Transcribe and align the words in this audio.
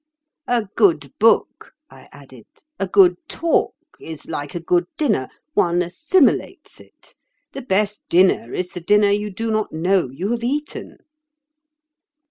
"A 0.47 0.65
good 0.75 1.13
book," 1.19 1.73
I 1.87 2.09
added—"a 2.11 2.87
good 2.87 3.17
talk 3.29 3.75
is 3.99 4.27
like 4.27 4.55
a 4.55 4.59
good 4.59 4.85
dinner: 4.97 5.27
one 5.53 5.83
assimilates 5.83 6.79
it. 6.79 7.13
The 7.51 7.61
best 7.61 8.09
dinner 8.09 8.51
is 8.51 8.69
the 8.69 8.81
dinner 8.81 9.11
you 9.11 9.29
do 9.31 9.51
not 9.51 9.71
know 9.71 10.09
you 10.09 10.31
have 10.31 10.43
eaten." 10.43 10.97